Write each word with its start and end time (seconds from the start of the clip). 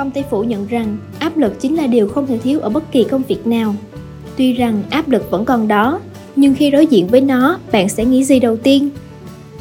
Không 0.00 0.10
thể 0.10 0.24
phủ 0.30 0.44
nhận 0.44 0.66
rằng 0.66 0.96
áp 1.18 1.36
lực 1.36 1.60
chính 1.60 1.76
là 1.76 1.86
điều 1.86 2.08
không 2.08 2.26
thể 2.26 2.38
thiếu 2.38 2.60
ở 2.60 2.68
bất 2.68 2.92
kỳ 2.92 3.04
công 3.04 3.22
việc 3.28 3.46
nào. 3.46 3.74
Tuy 4.36 4.52
rằng 4.52 4.82
áp 4.90 5.08
lực 5.08 5.30
vẫn 5.30 5.44
còn 5.44 5.68
đó, 5.68 6.00
nhưng 6.36 6.54
khi 6.54 6.70
đối 6.70 6.86
diện 6.86 7.08
với 7.08 7.20
nó, 7.20 7.58
bạn 7.72 7.88
sẽ 7.88 8.04
nghĩ 8.04 8.24
gì 8.24 8.40
đầu 8.40 8.56
tiên? 8.56 8.90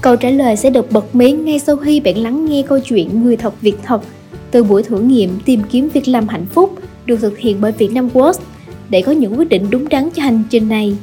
Câu 0.00 0.16
trả 0.16 0.30
lời 0.30 0.56
sẽ 0.56 0.70
được 0.70 0.92
bật 0.92 1.14
mí 1.14 1.32
ngay 1.32 1.58
sau 1.58 1.76
khi 1.76 2.00
bạn 2.00 2.18
lắng 2.18 2.44
nghe 2.44 2.62
câu 2.62 2.80
chuyện 2.80 3.22
Người 3.22 3.36
thật 3.36 3.60
việc 3.60 3.78
thật 3.82 4.02
từ 4.50 4.64
buổi 4.64 4.82
thử 4.82 5.00
nghiệm 5.00 5.38
tìm 5.44 5.62
kiếm 5.70 5.88
việc 5.88 6.08
làm 6.08 6.28
hạnh 6.28 6.46
phúc 6.46 6.78
được 7.06 7.16
thực 7.16 7.38
hiện 7.38 7.56
bởi 7.60 7.72
Vietnam 7.72 8.08
Works 8.08 8.40
để 8.88 9.02
có 9.02 9.12
những 9.12 9.38
quyết 9.38 9.48
định 9.48 9.66
đúng 9.70 9.88
đắn 9.88 10.10
cho 10.10 10.22
hành 10.22 10.42
trình 10.50 10.68
này. 10.68 10.96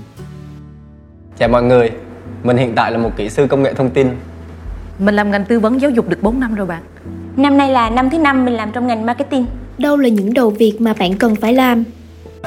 Chào 1.38 1.50
mọi 1.50 1.64
người, 1.64 1.92
mình 2.44 2.58
hiện 2.58 2.74
tại 2.76 2.92
là 2.92 2.98
một 2.98 3.12
kỹ 3.18 3.30
sư 3.30 3.48
công 3.50 3.64
nghệ 3.64 3.74
thông 3.74 3.90
tin. 3.90 4.08
Mình 5.00 5.16
làm 5.16 5.32
ngành 5.32 5.46
tư 5.46 5.60
vấn 5.60 5.82
giáo 5.82 5.92
dục 5.92 6.10
được 6.10 6.24
4 6.24 6.40
năm 6.40 6.56
rồi 6.56 6.68
bạn. 6.68 6.82
Năm 7.38 7.58
nay 7.58 7.70
là 7.70 7.90
năm 7.90 8.10
thứ 8.10 8.18
năm 8.18 8.46
mình 8.46 8.54
làm 8.54 8.72
trong 8.72 8.88
ngành 8.88 9.06
marketing. 9.06 9.46
Đâu 9.78 9.98
là 9.98 10.10
những 10.10 10.34
đầu 10.34 10.50
việc 10.50 10.78
mà 10.80 10.94
bạn 11.00 11.18
cần 11.18 11.36
phải 11.36 11.54
làm? 11.54 11.84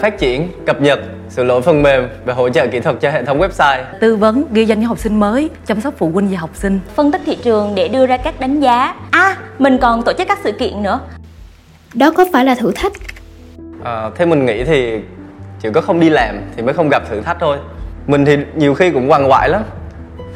Phát 0.03 0.19
triển, 0.19 0.49
cập 0.67 0.81
nhật, 0.81 0.99
sửa 1.31 1.45
lỗi 1.45 1.63
phần 1.63 1.83
mềm 1.83 2.09
và 2.25 2.35
hỗ 2.35 2.49
trợ 2.49 2.67
kỹ 2.67 2.81
thuật 2.81 2.97
cho 3.01 3.11
hệ 3.11 3.25
thống 3.25 3.41
website. 3.41 3.83
Tư 4.01 4.17
vấn, 4.17 4.45
ghi 4.53 4.65
danh 4.65 4.81
những 4.81 4.89
học 4.89 4.99
sinh 4.99 5.21
mới, 5.21 5.51
chăm 5.67 5.81
sóc 5.81 5.95
phụ 5.99 6.11
huynh 6.15 6.29
và 6.31 6.39
học 6.39 6.51
sinh. 6.55 6.81
Phân 6.95 7.13
tích 7.13 7.21
thị 7.27 7.37
trường 7.43 7.75
để 7.75 7.89
đưa 7.89 8.07
ra 8.07 8.17
các 8.17 8.41
đánh 8.41 8.61
giá. 8.61 8.95
À, 9.11 9.37
mình 9.59 9.79
còn 9.79 10.03
tổ 10.03 10.13
chức 10.13 10.29
các 10.29 10.39
sự 10.45 10.53
kiện 10.53 10.83
nữa. 10.83 11.01
Đó 11.95 12.13
có 12.17 12.25
phải 12.33 12.45
là 12.45 12.55
thử 12.55 12.73
thách? 12.75 12.93
À, 13.85 14.11
theo 14.17 14.27
mình 14.27 14.47
nghĩ 14.47 14.65
thì 14.65 14.99
chỉ 15.61 15.69
có 15.73 15.81
không 15.81 16.01
đi 16.01 16.11
làm 16.11 16.41
thì 16.57 16.63
mới 16.63 16.75
không 16.75 16.89
gặp 16.89 17.03
thử 17.11 17.21
thách 17.21 17.37
thôi. 17.41 17.59
Mình 18.07 18.25
thì 18.25 18.37
nhiều 18.55 18.75
khi 18.75 18.91
cũng 18.91 19.11
quằn 19.11 19.31
quại 19.31 19.49
lắm. 19.49 19.63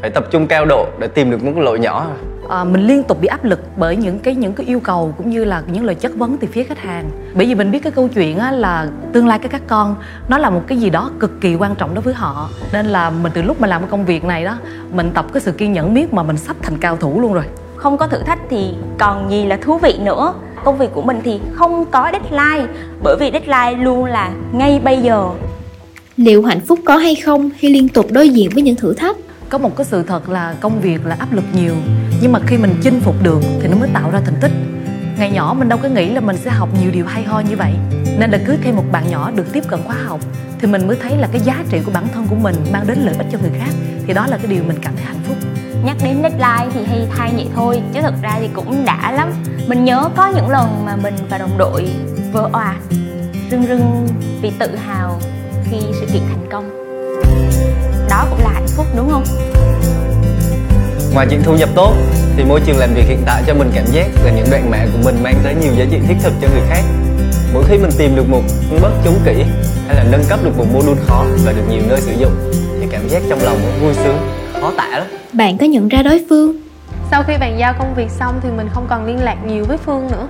Phải 0.00 0.10
tập 0.10 0.24
trung 0.30 0.46
cao 0.46 0.64
độ 0.64 0.86
để 0.98 1.06
tìm 1.06 1.30
được 1.30 1.44
một 1.44 1.52
cái 1.54 1.64
lỗi 1.64 1.78
nhỏ. 1.78 2.06
À, 2.52 2.64
mình 2.64 2.86
liên 2.86 3.02
tục 3.02 3.20
bị 3.20 3.28
áp 3.28 3.44
lực 3.44 3.60
bởi 3.76 3.96
những 3.96 4.18
cái 4.18 4.34
những 4.34 4.52
cái 4.52 4.66
yêu 4.66 4.80
cầu 4.80 5.14
cũng 5.16 5.30
như 5.30 5.44
là 5.44 5.62
những 5.72 5.84
lời 5.84 5.94
chất 5.94 6.12
vấn 6.16 6.38
từ 6.38 6.48
phía 6.52 6.64
khách 6.64 6.78
hàng 6.78 7.10
bởi 7.34 7.46
vì 7.46 7.54
mình 7.54 7.70
biết 7.70 7.82
cái 7.82 7.92
câu 7.92 8.08
chuyện 8.08 8.38
á, 8.38 8.50
là 8.50 8.88
tương 9.12 9.26
lai 9.26 9.38
của 9.38 9.48
các 9.50 9.62
con 9.66 9.96
nó 10.28 10.38
là 10.38 10.50
một 10.50 10.62
cái 10.66 10.78
gì 10.78 10.90
đó 10.90 11.10
cực 11.20 11.40
kỳ 11.40 11.54
quan 11.54 11.74
trọng 11.74 11.94
đối 11.94 12.02
với 12.02 12.14
họ 12.14 12.48
nên 12.72 12.86
là 12.86 13.10
mình 13.10 13.32
từ 13.34 13.42
lúc 13.42 13.60
mà 13.60 13.68
làm 13.68 13.80
cái 13.80 13.90
công 13.90 14.04
việc 14.04 14.24
này 14.24 14.44
đó 14.44 14.58
mình 14.92 15.10
tập 15.14 15.26
cái 15.32 15.40
sự 15.40 15.52
kiên 15.52 15.72
nhẫn 15.72 15.94
biết 15.94 16.14
mà 16.14 16.22
mình 16.22 16.36
sắp 16.36 16.56
thành 16.62 16.78
cao 16.78 16.96
thủ 16.96 17.20
luôn 17.20 17.32
rồi 17.32 17.44
Không 17.76 17.98
có 17.98 18.06
thử 18.06 18.18
thách 18.18 18.38
thì 18.50 18.74
còn 18.98 19.30
gì 19.30 19.44
là 19.44 19.56
thú 19.56 19.78
vị 19.78 19.94
nữa. 20.00 20.34
Công 20.64 20.78
việc 20.78 20.90
của 20.94 21.02
mình 21.02 21.20
thì 21.24 21.40
không 21.52 21.84
có 21.90 22.10
deadline 22.12 22.72
bởi 23.02 23.16
vì 23.20 23.30
deadline 23.30 23.84
luôn 23.84 24.04
là 24.04 24.30
ngay 24.52 24.80
bây 24.84 24.98
giờ. 24.98 25.28
Liệu 26.16 26.42
hạnh 26.42 26.60
phúc 26.60 26.78
có 26.84 26.96
hay 26.96 27.14
không 27.14 27.50
khi 27.58 27.68
liên 27.68 27.88
tục 27.88 28.06
đối 28.10 28.28
diện 28.28 28.50
với 28.54 28.62
những 28.62 28.76
thử 28.76 28.94
thách? 28.94 29.16
Có 29.52 29.58
một 29.58 29.76
cái 29.76 29.84
sự 29.84 30.02
thật 30.02 30.28
là 30.28 30.54
công 30.60 30.80
việc 30.80 31.06
là 31.06 31.16
áp 31.18 31.32
lực 31.32 31.44
nhiều, 31.52 31.74
nhưng 32.20 32.32
mà 32.32 32.38
khi 32.46 32.58
mình 32.58 32.74
chinh 32.82 33.00
phục 33.00 33.22
được 33.22 33.40
thì 33.60 33.68
nó 33.68 33.76
mới 33.76 33.88
tạo 33.92 34.10
ra 34.10 34.20
thành 34.24 34.34
tích 34.40 34.52
ngày 35.18 35.30
nhỏ 35.30 35.54
mình 35.58 35.68
đâu 35.68 35.78
có 35.82 35.88
nghĩ 35.88 36.10
là 36.10 36.20
mình 36.20 36.36
sẽ 36.36 36.50
học 36.50 36.68
nhiều 36.80 36.90
điều 36.90 37.06
hay 37.06 37.22
ho 37.22 37.40
như 37.40 37.56
vậy, 37.56 37.74
nên 38.18 38.30
là 38.30 38.38
cứ 38.46 38.56
thêm 38.62 38.76
một 38.76 38.84
bạn 38.92 39.10
nhỏ 39.10 39.30
được 39.30 39.52
tiếp 39.52 39.64
cận 39.68 39.80
khóa 39.86 39.96
học 40.06 40.20
thì 40.60 40.66
mình 40.66 40.86
mới 40.86 40.96
thấy 41.02 41.16
là 41.16 41.28
cái 41.32 41.40
giá 41.40 41.64
trị 41.70 41.78
của 41.86 41.92
bản 41.94 42.08
thân 42.14 42.26
của 42.26 42.34
mình 42.34 42.54
mang 42.72 42.86
đến 42.86 42.98
lợi 42.98 43.14
ích 43.18 43.26
cho 43.32 43.38
người 43.38 43.50
khác, 43.58 43.70
thì 44.06 44.14
đó 44.14 44.26
là 44.26 44.36
cái 44.36 44.46
điều 44.46 44.64
mình 44.64 44.78
cảm 44.82 44.96
thấy 44.96 45.04
hạnh 45.04 45.20
phúc 45.28 45.36
Nhắc 45.84 45.96
đến 46.04 46.22
deadline 46.22 46.70
thì 46.74 46.84
hay 46.84 47.08
thay 47.16 47.32
vậy 47.36 47.48
thôi, 47.54 47.82
chứ 47.94 48.00
thực 48.02 48.14
ra 48.22 48.36
thì 48.40 48.48
cũng 48.52 48.84
đã 48.84 49.12
lắm. 49.12 49.32
Mình 49.66 49.84
nhớ 49.84 50.08
có 50.16 50.28
những 50.28 50.48
lần 50.48 50.84
mà 50.84 50.96
mình 50.96 51.14
và 51.30 51.38
đồng 51.38 51.58
đội 51.58 51.88
vỡ 52.32 52.48
òa, 52.52 52.74
rưng 53.50 53.66
rưng 53.66 54.08
vì 54.42 54.52
tự 54.58 54.76
hào 54.76 55.20
khi 55.64 55.78
sự 56.00 56.06
kiện 56.12 56.22
thành 56.28 56.46
công. 56.50 56.82
Đó 58.12 58.26
cũng 58.30 58.40
là 58.42 58.50
hạnh 58.50 58.66
phúc 58.76 58.86
đúng 58.96 59.10
không? 59.10 59.24
Ngoài 61.14 61.26
chuyện 61.30 61.42
thu 61.42 61.56
nhập 61.56 61.68
tốt 61.74 61.94
thì 62.36 62.44
môi 62.44 62.60
trường 62.66 62.78
làm 62.78 62.94
việc 62.94 63.04
hiện 63.08 63.22
tại 63.26 63.42
cho 63.46 63.54
mình 63.54 63.70
cảm 63.74 63.84
giác 63.86 64.06
là 64.24 64.32
những 64.32 64.46
đoạn 64.50 64.70
mạng 64.70 64.88
của 64.92 64.98
mình 65.04 65.22
mang 65.22 65.34
tới 65.44 65.54
nhiều 65.54 65.72
giá 65.78 65.84
trị 65.90 65.98
thiết 66.08 66.14
thực 66.22 66.32
cho 66.42 66.48
người 66.48 66.62
khác. 66.68 66.82
Mỗi 67.54 67.64
khi 67.68 67.78
mình 67.78 67.90
tìm 67.98 68.16
được 68.16 68.28
một 68.28 68.42
bước 68.70 68.92
trúng 69.04 69.18
kỹ 69.24 69.44
hay 69.86 69.96
là 69.96 70.04
nâng 70.10 70.24
cấp 70.28 70.40
được 70.44 70.58
một 70.58 70.64
module 70.72 71.00
khó 71.06 71.24
và 71.44 71.52
được 71.52 71.62
nhiều 71.70 71.82
nơi 71.88 72.00
sử 72.00 72.12
dụng 72.12 72.32
thì 72.80 72.86
cảm 72.90 73.08
giác 73.08 73.22
trong 73.28 73.38
lòng 73.42 73.56
cũng 73.62 73.84
vui 73.84 73.94
sướng, 73.94 74.18
khó 74.60 74.72
tả 74.76 74.88
lắm. 74.88 75.06
Bạn 75.32 75.58
có 75.58 75.66
nhận 75.66 75.88
ra 75.88 76.02
đối 76.02 76.24
phương? 76.28 76.56
Sau 77.10 77.22
khi 77.22 77.32
bàn 77.40 77.56
giao 77.58 77.74
công 77.78 77.94
việc 77.94 78.10
xong 78.10 78.40
thì 78.42 78.48
mình 78.56 78.68
không 78.72 78.86
còn 78.90 79.06
liên 79.06 79.22
lạc 79.22 79.36
nhiều 79.46 79.64
với 79.64 79.76
Phương 79.76 80.08
nữa 80.12 80.28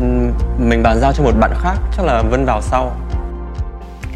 Ừm, 0.00 0.32
Mình 0.68 0.82
bàn 0.82 0.98
giao 1.00 1.12
cho 1.12 1.24
một 1.24 1.32
bạn 1.40 1.50
khác, 1.62 1.74
chắc 1.96 2.06
là 2.06 2.22
Vân 2.30 2.44
vào 2.44 2.62
sau. 2.62 2.96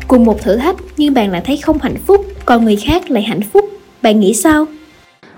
Cùng 0.09 0.25
một 0.25 0.43
thử 0.43 0.57
thách 0.57 0.77
nhưng 0.97 1.15
bạn 1.15 1.31
lại 1.31 1.43
thấy 1.45 1.57
không 1.57 1.79
hạnh 1.79 1.97
phúc, 2.07 2.25
còn 2.51 2.65
người 2.65 2.77
khác 2.77 3.11
lại 3.11 3.23
hạnh 3.23 3.43
phúc. 3.43 3.65
Bạn 4.03 4.21
nghĩ 4.21 4.35
sao? 4.35 4.67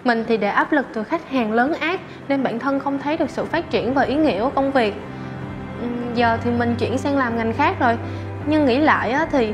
Mình 0.05 0.25
thì 0.29 0.37
để 0.37 0.49
áp 0.49 0.73
lực 0.73 0.87
từ 0.95 1.05
khách 1.05 1.31
hàng 1.31 1.53
lớn 1.53 1.75
ác 1.75 2.01
Nên 2.29 2.43
bản 2.43 2.59
thân 2.59 2.81
không 2.81 2.99
thấy 2.99 3.17
được 3.17 3.31
sự 3.31 3.45
phát 3.45 3.71
triển 3.71 3.95
và 3.95 4.03
ý 4.03 4.15
nghĩa 4.15 4.41
của 4.41 4.51
công 4.51 4.73
việc 4.73 4.95
Giờ 6.15 6.39
thì 6.45 6.51
mình 6.51 6.75
chuyển 6.79 6.99
sang 6.99 7.19
làm 7.19 7.37
ngành 7.37 7.53
khác 7.53 7.77
rồi 7.81 7.97
Nhưng 8.47 8.67
nghĩ 8.67 8.79
lại 8.79 9.11
á, 9.11 9.27
thì 9.33 9.53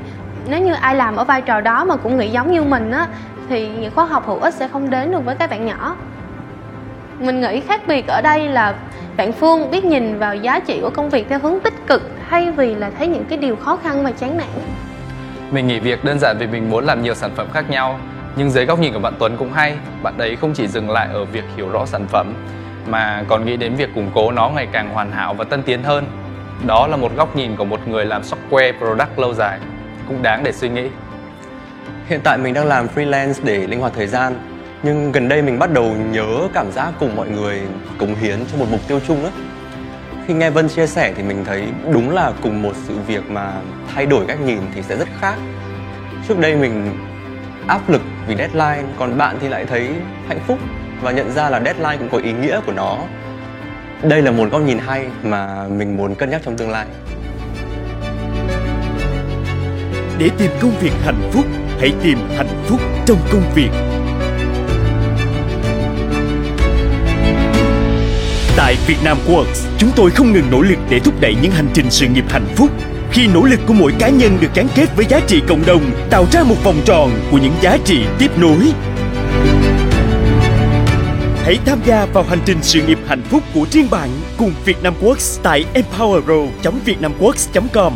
nếu 0.48 0.60
như 0.60 0.72
ai 0.72 0.94
làm 0.94 1.16
ở 1.16 1.24
vai 1.24 1.42
trò 1.42 1.60
đó 1.60 1.84
mà 1.84 1.96
cũng 1.96 2.16
nghĩ 2.16 2.28
giống 2.28 2.52
như 2.52 2.62
mình 2.62 2.90
á 2.90 3.06
Thì 3.48 3.68
những 3.68 3.94
khóa 3.94 4.04
học 4.04 4.26
hữu 4.26 4.38
ích 4.38 4.54
sẽ 4.54 4.68
không 4.68 4.90
đến 4.90 5.12
được 5.12 5.24
với 5.24 5.34
các 5.34 5.50
bạn 5.50 5.66
nhỏ 5.66 5.96
Mình 7.18 7.40
nghĩ 7.40 7.60
khác 7.60 7.80
biệt 7.86 8.06
ở 8.06 8.20
đây 8.22 8.48
là 8.48 8.74
bạn 9.16 9.32
Phương 9.32 9.70
biết 9.70 9.84
nhìn 9.84 10.18
vào 10.18 10.36
giá 10.36 10.58
trị 10.58 10.78
của 10.82 10.90
công 10.90 11.10
việc 11.10 11.26
theo 11.28 11.38
hướng 11.38 11.60
tích 11.60 11.86
cực 11.86 12.10
Thay 12.30 12.50
vì 12.50 12.74
là 12.74 12.90
thấy 12.98 13.06
những 13.06 13.24
cái 13.24 13.38
điều 13.38 13.56
khó 13.56 13.76
khăn 13.76 14.04
và 14.04 14.10
chán 14.10 14.36
nản 14.36 14.46
mình 15.50 15.66
nghỉ 15.66 15.78
việc 15.78 16.04
đơn 16.04 16.18
giản 16.18 16.36
vì 16.38 16.46
mình 16.46 16.70
muốn 16.70 16.84
làm 16.84 17.02
nhiều 17.02 17.14
sản 17.14 17.30
phẩm 17.36 17.46
khác 17.52 17.70
nhau. 17.70 18.00
Nhưng 18.36 18.50
dưới 18.50 18.66
góc 18.66 18.80
nhìn 18.80 18.92
của 18.92 18.98
bạn 18.98 19.14
Tuấn 19.18 19.36
cũng 19.36 19.52
hay, 19.52 19.76
Bạn 20.02 20.18
ấy 20.18 20.36
không 20.36 20.54
chỉ 20.54 20.68
dừng 20.68 20.90
lại 20.90 21.08
ở 21.12 21.24
việc 21.24 21.44
hiểu 21.56 21.68
rõ 21.68 21.86
sản 21.86 22.06
phẩm, 22.08 22.34
Mà 22.86 23.24
còn 23.28 23.44
nghĩ 23.44 23.56
đến 23.56 23.74
việc 23.74 23.94
củng 23.94 24.10
cố 24.14 24.30
nó 24.30 24.48
ngày 24.48 24.68
càng 24.72 24.90
hoàn 24.94 25.12
hảo 25.12 25.34
và 25.34 25.44
tân 25.44 25.62
tiến 25.62 25.82
hơn. 25.82 26.06
Đó 26.66 26.86
là 26.86 26.96
một 26.96 27.16
góc 27.16 27.36
nhìn 27.36 27.56
của 27.56 27.64
một 27.64 27.88
người 27.88 28.06
làm 28.06 28.22
software 28.22 28.78
product 28.78 29.18
lâu 29.18 29.34
dài, 29.34 29.58
Cũng 30.08 30.22
đáng 30.22 30.44
để 30.44 30.52
suy 30.52 30.68
nghĩ. 30.68 30.88
Hiện 32.08 32.20
tại 32.24 32.38
mình 32.38 32.54
đang 32.54 32.66
làm 32.66 32.86
freelance 32.94 33.34
để 33.44 33.66
linh 33.66 33.80
hoạt 33.80 33.92
thời 33.96 34.06
gian, 34.06 34.34
Nhưng 34.82 35.12
gần 35.12 35.28
đây 35.28 35.42
mình 35.42 35.58
bắt 35.58 35.72
đầu 35.72 35.94
nhớ 36.12 36.48
cảm 36.54 36.72
giác 36.72 36.92
cùng 37.00 37.16
mọi 37.16 37.28
người 37.28 37.60
cống 37.98 38.14
hiến 38.14 38.38
cho 38.52 38.58
một 38.58 38.66
mục 38.70 38.80
tiêu 38.88 39.00
chung 39.06 39.22
đó 39.22 39.30
Khi 40.26 40.34
nghe 40.34 40.50
Vân 40.50 40.68
chia 40.68 40.86
sẻ 40.86 41.12
thì 41.16 41.22
mình 41.22 41.44
thấy 41.44 41.64
đúng 41.92 42.10
là 42.10 42.32
cùng 42.42 42.62
một 42.62 42.72
sự 42.86 42.94
việc 43.06 43.30
mà 43.30 43.52
thay 43.98 44.06
đổi 44.06 44.24
cách 44.26 44.40
nhìn 44.40 44.58
thì 44.74 44.82
sẽ 44.82 44.96
rất 44.96 45.08
khác 45.20 45.34
Trước 46.28 46.38
đây 46.38 46.56
mình 46.56 46.98
áp 47.66 47.90
lực 47.90 48.02
vì 48.26 48.36
deadline 48.36 48.82
Còn 48.98 49.18
bạn 49.18 49.38
thì 49.40 49.48
lại 49.48 49.64
thấy 49.66 49.90
hạnh 50.28 50.40
phúc 50.46 50.58
Và 51.02 51.10
nhận 51.10 51.32
ra 51.32 51.50
là 51.50 51.60
deadline 51.64 51.96
cũng 51.96 52.08
có 52.08 52.18
ý 52.18 52.32
nghĩa 52.32 52.60
của 52.66 52.72
nó 52.72 52.98
Đây 54.02 54.22
là 54.22 54.30
một 54.30 54.48
góc 54.52 54.62
nhìn 54.62 54.78
hay 54.78 55.06
mà 55.22 55.68
mình 55.68 55.96
muốn 55.96 56.14
cân 56.14 56.30
nhắc 56.30 56.40
trong 56.44 56.56
tương 56.56 56.70
lai 56.70 56.86
Để 60.18 60.30
tìm 60.38 60.50
công 60.60 60.72
việc 60.80 60.92
hạnh 61.04 61.30
phúc, 61.32 61.44
hãy 61.80 61.92
tìm 62.02 62.18
hạnh 62.36 62.64
phúc 62.66 62.80
trong 63.06 63.18
công 63.32 63.42
việc. 63.54 63.70
Tại 68.56 68.76
Vietnam 68.86 69.18
Works, 69.28 69.68
chúng 69.78 69.90
tôi 69.96 70.10
không 70.10 70.32
ngừng 70.32 70.50
nỗ 70.50 70.62
lực 70.62 70.78
để 70.90 70.98
thúc 70.98 71.14
đẩy 71.20 71.36
những 71.42 71.52
hành 71.52 71.68
trình 71.74 71.90
sự 71.90 72.06
nghiệp 72.06 72.24
hạnh 72.28 72.46
phúc. 72.56 72.70
Khi 73.12 73.26
nỗ 73.26 73.44
lực 73.44 73.60
của 73.66 73.74
mỗi 73.74 73.92
cá 73.98 74.08
nhân 74.08 74.38
được 74.40 74.54
gắn 74.54 74.68
kết 74.74 74.86
với 74.96 75.06
giá 75.08 75.20
trị 75.26 75.42
cộng 75.48 75.66
đồng, 75.66 75.90
tạo 76.10 76.26
ra 76.32 76.42
một 76.42 76.56
vòng 76.64 76.80
tròn 76.84 77.10
của 77.30 77.38
những 77.38 77.54
giá 77.60 77.78
trị 77.84 78.04
tiếp 78.18 78.30
nối. 78.38 78.72
Hãy 81.44 81.58
tham 81.66 81.78
gia 81.84 82.06
vào 82.06 82.24
hành 82.24 82.40
trình 82.44 82.58
sự 82.62 82.82
nghiệp 82.82 82.98
hạnh 83.06 83.22
phúc 83.22 83.42
của 83.54 83.66
riêng 83.70 83.90
bạn 83.90 84.08
cùng 84.38 84.52
Vietnam 84.64 84.94
Works 85.02 85.40
tại 85.42 85.64
empowerro.vietnamworks.com 85.74 87.92